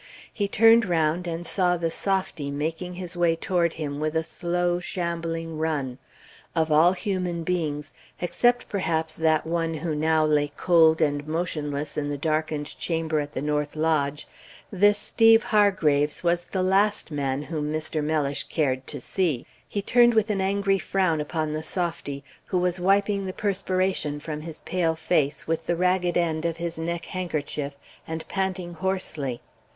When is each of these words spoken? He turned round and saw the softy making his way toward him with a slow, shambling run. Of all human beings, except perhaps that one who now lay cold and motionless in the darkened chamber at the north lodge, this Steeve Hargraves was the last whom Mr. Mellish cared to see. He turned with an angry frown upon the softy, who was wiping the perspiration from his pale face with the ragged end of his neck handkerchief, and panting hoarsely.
He 0.33 0.47
turned 0.47 0.83
round 0.83 1.27
and 1.27 1.45
saw 1.45 1.77
the 1.77 1.91
softy 1.91 2.49
making 2.49 2.95
his 2.95 3.15
way 3.15 3.35
toward 3.35 3.73
him 3.73 3.99
with 3.99 4.15
a 4.15 4.23
slow, 4.23 4.79
shambling 4.79 5.59
run. 5.59 5.99
Of 6.55 6.71
all 6.71 6.93
human 6.93 7.43
beings, 7.43 7.93
except 8.19 8.67
perhaps 8.67 9.13
that 9.15 9.45
one 9.45 9.75
who 9.75 9.93
now 9.93 10.25
lay 10.25 10.51
cold 10.57 11.01
and 11.03 11.27
motionless 11.27 11.97
in 11.97 12.09
the 12.09 12.17
darkened 12.17 12.75
chamber 12.79 13.19
at 13.19 13.33
the 13.33 13.43
north 13.43 13.75
lodge, 13.75 14.27
this 14.71 14.97
Steeve 14.97 15.43
Hargraves 15.43 16.23
was 16.23 16.45
the 16.45 16.63
last 16.63 17.09
whom 17.09 17.71
Mr. 17.71 18.03
Mellish 18.03 18.45
cared 18.45 18.87
to 18.87 18.99
see. 18.99 19.45
He 19.69 19.83
turned 19.83 20.15
with 20.15 20.31
an 20.31 20.41
angry 20.41 20.79
frown 20.79 21.21
upon 21.21 21.53
the 21.53 21.61
softy, 21.61 22.23
who 22.45 22.57
was 22.57 22.79
wiping 22.79 23.27
the 23.27 23.33
perspiration 23.33 24.19
from 24.19 24.41
his 24.41 24.61
pale 24.61 24.95
face 24.95 25.45
with 25.45 25.67
the 25.67 25.75
ragged 25.75 26.17
end 26.17 26.43
of 26.43 26.57
his 26.57 26.79
neck 26.79 27.05
handkerchief, 27.05 27.77
and 28.07 28.27
panting 28.27 28.73
hoarsely. 28.73 29.41